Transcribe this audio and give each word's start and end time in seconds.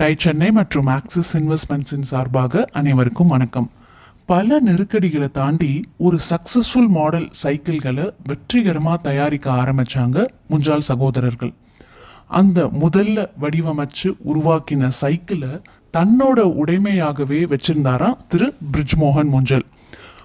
Tie 0.00 0.14
Chennai 0.18 0.52
மற்றும் 0.52 0.86
axis 0.86 1.36
இன்வெஸ்ட்மெண்ட்ஸின் 1.36 2.00
சார்பாக 2.00 2.64
அனைவருக்கும் 2.72 3.26
வணக்கம். 3.26 3.70
பல 4.26 4.60
நெருக்கடிகளை 4.60 5.30
தாண்டி 5.30 5.84
ஒரு 5.96 6.18
சக்சஸ்ஃபுல் 6.30 6.88
மாடல் 6.88 7.30
சைக்கிள்களை 7.42 8.12
வெற்றிகரமாக 8.26 8.96
தயாரிக்க 8.96 9.52
ஆரம்பிச்சாங்க 9.52 10.26
முஞ்சால் 10.50 10.76
சகோதரர்கள். 10.76 11.52
அந்த 12.26 12.66
முதல்ல 12.66 13.26
வடிவமைச்சு 13.40 14.16
உருவாக்கின 14.24 14.88
சைக்கிளை 14.88 15.48
தன்னோட 15.96 16.38
உடைமையாகவே 16.62 17.40
வச்சிருந்தாராம் 17.52 18.16
திரு 18.28 18.54
பிரிஜ்மோகன் 18.72 19.28
முஞ்சல். 19.28 19.66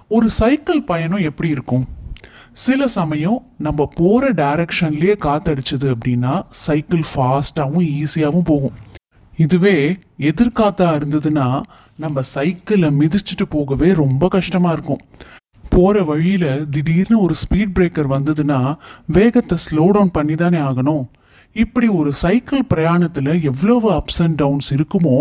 ஒரு 0.08 0.30
சைக்கிள் 0.30 0.82
பயணம் 0.82 1.26
எப்படி 1.30 1.48
இருக்கும்? 1.48 1.86
சில 2.52 2.86
சமயம் 2.86 3.46
நம்ம 3.58 3.90
போகிற 3.94 4.32
டைரக்ஷன்லேயே 4.32 5.14
காத்தடிச்சது 5.24 5.94
அப்படின்னா 5.94 6.42
சைக்கிள் 6.50 7.04
ஃபாஸ்ட்டாகவும் 7.14 8.04
ஈஸியாகவும் 8.04 8.50
போகும். 8.52 8.85
இதுவே 9.44 9.76
எதிர்காத்தா 10.28 10.86
இருந்ததுன்னா 10.98 11.46
நம்ம 12.02 12.22
சைக்கிளை 12.34 12.88
மிதிச்சிட்டு 13.00 13.46
போகவே 13.48 13.88
ரொம்ப 14.02 14.28
கஷ்டமாக 14.28 14.76
இருக்கும். 14.76 15.02
போகிற 15.74 16.02
வழியில் 16.10 16.50
திடீர்னு 16.74 17.16
ஒரு 17.24 17.34
ஸ்பீட் 17.42 17.74
பிரேக்கர் 17.76 18.08
வந்ததுன்னா 18.14 18.60
வேகத்தை 19.16 19.56
ஸ்லோ 19.64 19.84
டவுன் 19.96 20.14
பண்ணி 20.16 20.34
தானே 20.34 20.60
ஆகணும். 20.68 21.04
இப்படி 21.56 21.88
ஒரு 21.98 22.10
சைக்கிள் 22.22 22.64
பிரயாணத்தில் 22.72 23.30
எவ்வளவு 23.50 23.88
அப்ஸ் 23.98 24.20
அண்ட் 24.24 24.38
டவுன்ஸ் 24.42 24.70
இருக்குமோ 24.76 25.16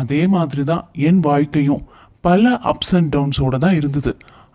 அதே 0.00 0.22
மாதிரி 0.34 0.64
தான் 0.64 0.84
என் 1.08 1.20
வாழ்க்கையும். 1.28 1.84
பல 2.20 2.42
அப்ஸ் 2.72 2.94
அண்ட் 2.98 3.12
டவுன்ஸோட 3.16 3.56
தான் 3.64 3.78
இருந்தது. 3.80 4.12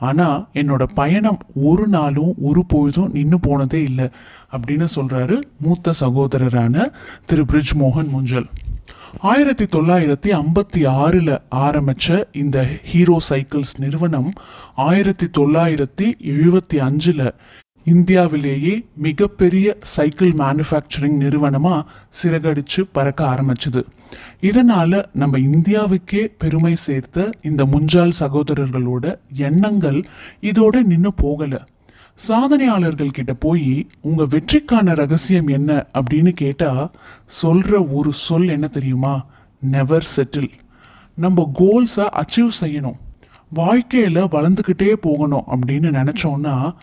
ஆனால் 0.09 0.39
என்னோட 0.61 0.83
பயணம் 0.99 1.39
ஒரு 1.69 1.85
நாளும் 1.87 2.33
ஒரு 2.49 2.61
பொழுதும் 2.71 3.11
நின்று 3.11 3.37
போனதே 3.39 3.81
இல்லை. 3.89 4.07
அப்படின்னு 4.55 4.87
சொல்கிறாரு 4.95 5.35
மூத்த 5.65 5.93
சகோதரரான 6.01 6.85
திரு 7.25 7.45
பிரிஜ் 7.51 7.73
மோகன் 7.81 8.11
முஞ்சல். 8.15 8.49
ஆயிரத்தி 9.19 9.65
தொள்ளாயிரத்தி 9.65 10.29
ஐம்பத்தி 10.31 10.87
ஆறில் 10.87 11.39
ஆரம்பித்த 11.49 12.27
இந்த 12.31 12.67
ஹீரோ 12.83 13.17
சைக்கிள்ஸ் 13.29 13.73
நிறுவனம் 13.77 14.33
ஆயிரத்தி 14.75 15.25
தொள்ளாயிரத்தி 15.25 16.13
எழுபத்தி 16.23 16.77
அஞ்சில் 16.77 17.33
இந்தியாவிலேயே 17.83 18.85
மிகப்பெரிய 18.97 19.77
சைக்கிள் 19.81 20.31
மேனுஃபேக்சரிங் 20.31 21.15
நிறுவனமாக 21.15 21.91
சிறகடிச்சு 22.23 22.81
பறக்க 22.91 23.25
ஆரம்பிச்சது. 23.25 23.83
இதனால் 24.39 25.09
நம்ம 25.13 25.37
இந்தியாவுக்கே 25.37 26.31
பெருமை 26.37 26.75
சேர்த்த 26.75 27.29
இந்த 27.41 27.65
முஞ்சால் 27.65 28.11
சகோதரர்களோட 28.19 29.15
எண்ணங்கள் 29.33 30.03
இதோட 30.41 30.81
நின்று 30.81 31.13
போகலை. 31.21 31.59
சாதனையாளர்கள் 32.15 33.11
கிட்ட 33.11 33.33
போய் 33.33 33.87
உங்க 34.01 34.23
வெற்றிக்கான 34.23 34.95
ரகசியம் 34.95 35.47
என்ன? 35.47 35.85
அப்படின்னு 35.93 36.29
கேட்டா 36.29 36.91
சொல்ற 37.41 37.93
ஒரு 37.93 38.13
சொல் 38.13 38.47
என்ன 38.47 38.67
தெரியுமா? 38.67 39.25
நெவர் 39.61 40.07
செட்டில் 40.15 40.51
நம்ம 41.15 41.51
கோல்ஸை 41.59 42.05
அச்சீவ் 42.11 42.51
செய்யணும். 42.61 42.99
வாழ்க்கையில 43.55 44.19
வளர்ந்துக்கிட்டே 44.35 44.93
போகணும் 44.93 45.43
அப்படின்னு 45.51 45.89
நினைச்சோம்னா 45.99 46.75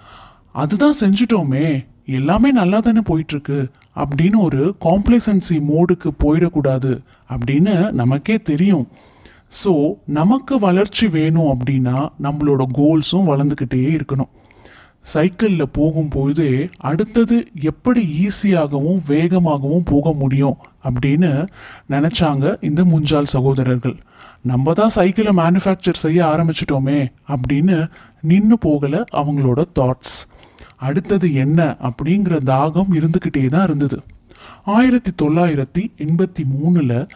அதுதான் 0.52 0.94
செஞ்சுட்டோமே 1.00 1.86
எல்லாமே 2.06 2.50
நல்லா 2.50 2.80
தானே 2.80 3.00
போயிட்டுருக்கு 3.00 3.70
அப்படின்னு 3.96 4.36
ஒரு 4.36 4.76
காம்ப்ளசன்சி 4.84 5.56
மோடுக்கு 5.70 6.10
போயிடக்கூடாது 6.24 7.02
அப்படின்னு 7.30 7.92
நமக்கே 7.92 8.40
தெரியும். 8.40 8.88
ஸோ 9.64 9.94
நமக்கு 10.06 10.58
வளர்ச்சி 10.58 11.08
வேணும் 11.08 11.58
அப்படின்னா 11.58 12.08
நம்மளோட 12.22 12.62
கோல்ஸும் 12.78 13.28
வளர்ந்துக்கிட்டே 13.30 14.00
இருக்கணும். 14.00 14.32
சைக்கிளில் 15.04 15.74
போகும்பொழுது 15.78 16.46
அடுத்தது 16.78 17.36
எப்படி 17.60 18.02
ஈஸியாகவும் 18.26 19.00
வேகமாகவும் 19.08 19.84
போக 19.84 20.12
முடியும் 20.12 20.58
அப்படின்னு 20.84 21.30
நினச்சாங்க 21.88 22.64
இந்த 22.64 22.84
முஞ்சால் 22.84 23.32
சகோதரர்கள். 23.32 23.96
நம்ம 24.42 24.72
தான் 24.72 24.94
சைக்கிளை 24.96 25.32
மேனுஃபேக்சர் 25.36 26.02
செய்ய 26.04 26.20
ஆரம்பிச்சிட்டோமே 26.24 27.00
அப்படின்னு 27.28 27.88
நின்று 28.20 28.58
போகலை 28.66 29.00
அவங்களோட 29.12 29.60
தாட்ஸ் 29.78 30.16
அடுத்தது 30.76 31.34
என்ன 31.34 31.76
அப்படிங்கிற 31.82 32.34
தாகம் 32.52 32.92
இருந்துக்கிட்டே 32.98 33.48
தான் 33.48 33.64
இருந்தது. 33.64 33.98
ஆயிரத்தி 34.64 35.12
தொள்ளாயிரத்தி 35.22 35.82
எண்பத்தி 35.98 36.42
மூணில் 36.54 37.08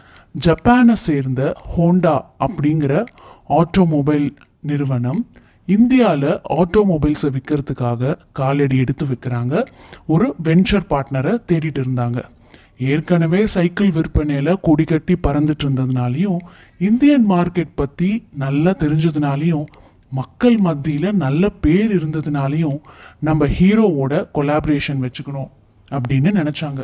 ஜப்பானை 0.45 0.91
சேர்ந்த 0.91 1.41
ஹோண்டா 1.77 2.15
அப்படிங்கிற 2.39 3.05
ஆட்டோமொபைல் 3.49 4.29
நிறுவனம் 4.61 5.21
இந்தியாவில் 5.65 6.41
ஆட்டோமொபைல்ஸை 6.61 7.29
விற்கிறதுக்காக 7.35 8.17
காலடி 8.31 8.77
எடுத்து 8.77 9.05
வைக்கிறாங்க. 9.05 9.67
ஒரு 10.05 10.35
வென்ச்சர் 10.43 10.89
பார்ட்னரை 10.89 11.33
தேடிட்டு 11.51 11.81
இருந்தாங்க. 11.83 12.19
ஏற்கனவே 12.77 13.45
சைக்கிள் 13.45 13.91
விற்பனையில் 13.91 14.59
கொடி 14.61 14.83
கட்டி 14.83 15.15
பறந்துட்டு 15.27 15.63
இருந்ததுனாலையும் 15.65 16.39
இந்தியன் 16.77 17.29
மார்க்கெட் 17.29 17.73
பற்றி 17.75 18.09
நல்லா 18.43 18.71
தெரிஞ்சதுனாலையும் 18.71 19.65
மக்கள் 20.09 20.57
மத்தியில் 20.57 21.15
நல்ல 21.15 21.49
பேர் 21.49 21.93
இருந்ததுனாலையும் 21.97 22.77
நம்ம 23.19 23.45
ஹீரோவோட 23.45 24.13
கொலாபரேஷன் 24.33 25.03
வச்சுக்கணும் 25.05 25.49
அப்படின்னு 25.91 26.31
நினச்சாங்க. 26.41 26.83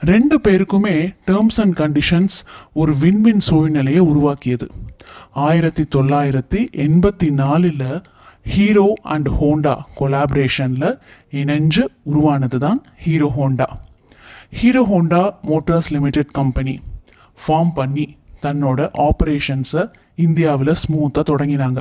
ரெண்டு 0.00 0.40
பேருக்குமே 0.40 1.14
டேர்ம்ஸ் 1.26 1.60
அண்ட் 1.60 1.76
கண்டிஷன்ஸ் 1.78 2.36
ஒரு 2.72 2.96
விண்வின் 2.96 3.38
சூழ்நிலையை 3.38 4.00
உருவாக்கியது. 4.00 4.70
ஆயிரத்தி 5.32 5.84
தொள்ளாயிரத்தி 5.94 6.60
எண்பத்தி 6.72 7.30
நாலில் 7.30 8.02
ஹீரோ 8.44 8.92
அண்ட் 9.02 9.28
ஹோண்டா 9.28 9.74
கொலாபரேஷனில் 10.00 10.98
இணைஞ்சு 11.30 11.84
உருவானது 12.02 12.58
தான் 12.58 12.84
Hero 12.96 13.32
Honda 13.36 13.68
Hero 14.52 14.82
Honda 14.82 15.34
Motors 15.42 15.92
Limited 15.92 16.30
company 16.30 16.80
form 17.46 17.72
பண்ணி 17.74 18.16
தன்னோட 18.42 18.88
ஆப்ரேஷன்ஸை 19.08 19.90
இந்தியாவில் 20.14 20.72
ஸ்மூத்தாக 20.82 21.24
தொடங்கினாங்க. 21.30 21.80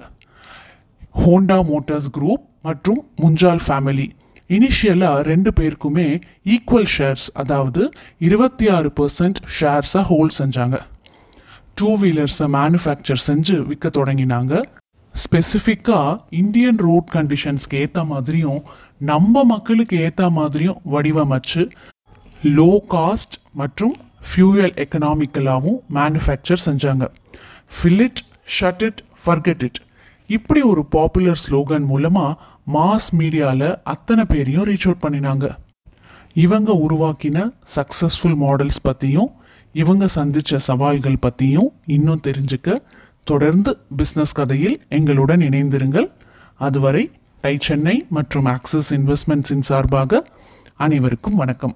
ஹோண்டா 1.26 1.58
மோட்டார்ஸ் 1.72 2.10
குரூப் 2.20 2.44
மற்றும் 2.62 3.06
முஞ்சால் 3.22 3.60
ஃபேமிலி 3.68 4.10
இனிஷியலாக 4.50 5.22
ரெண்டு 5.22 5.52
பேருக்குமே 5.60 6.08
ஈக்குவல் 6.56 6.90
ஷேர்ஸ் 6.96 7.28
அதாவது 7.42 7.82
இருபத்தி 8.28 8.66
ஆறு 8.78 8.90
பர்சன்ட் 9.00 9.40
ஷேர்ஸை 9.60 10.02
ஹோல்ட் 10.10 10.36
செஞ்சாங்க. 10.42 10.78
டூ 11.80 11.90
வீலர்ஸை 12.02 12.48
மேனுஃபேக்சர் 12.58 13.22
செஞ்சு 13.28 13.56
விற்க 13.70 13.90
தொடங்கினாங்க. 13.90 14.54
ஸ்பெசிஃபிக்காக 15.16 16.20
இந்தியன் 16.42 16.80
ரோட் 16.88 17.10
கண்டிஷன்ஸ்க்கு 17.16 17.80
ஏற்ற 17.84 18.04
மாதிரியும் 18.04 18.62
நம்ம 19.12 19.44
மக்களுக்கு 19.44 19.98
ஏற்ற 20.08 20.30
மாதிரியும் 20.30 20.82
வடிவமைச்சு 20.94 21.64
லோ 22.58 22.72
காஸ்ட் 22.96 23.36
மற்றும் 23.62 23.96
ஃபியூயல் 24.28 24.76
எக்கனாமிக்கலாகவும் 24.84 25.80
மேனுஃபேக்சர் 25.98 26.66
செஞ்சாங்க. 26.68 27.06
Fill 27.76 28.04
it 28.08 28.22
shut 28.60 28.84
it 28.90 29.02
forget 29.26 29.64
it 29.64 29.80
இப்படி 30.30 30.62
ஒரு 30.72 30.84
பாப்புலர் 30.96 31.42
ஸ்லோகன் 31.46 31.86
மூலமாக 31.92 32.38
மாஸ் 32.74 33.16
மீடியாவில் 33.18 33.80
அத்தனை 33.84 34.26
பேரையும் 34.26 34.64
ரீச் 34.64 34.86
அவுட் 34.86 35.04
பண்ணினாங்க. 35.04 35.58
இவங்க 36.34 36.74
உருவாக்கின 36.74 37.52
சக்ஸஸ்ஃபுல் 37.76 38.36
மாடல்ஸ் 38.44 38.84
பற்றியும் 38.84 39.32
இவங்க 39.74 40.08
சந்தித்த 40.08 40.58
சவால்கள் 40.58 41.18
பற்றியும் 41.18 41.74
இன்னும் 41.86 42.22
தெரிஞ்சுக்க 42.24 42.78
தொடர்ந்து 43.24 43.78
பிஸ்னஸ் 43.98 44.34
கதையில் 44.34 44.82
எங்களுடன் 44.90 45.40
இணைந்திருங்கள். 45.40 46.12
அதுவரை 46.56 47.12
டை 47.42 47.58
சென்னை 47.60 48.06
மற்றும் 48.10 48.46
ஆக்சிஸ் 48.46 48.94
இன்வெஸ்ட்மெண்ட்ஸின் 48.94 49.60
சார்பாக 49.60 50.28
அனைவருக்கும் 50.76 51.36
வணக்கம். 51.36 51.76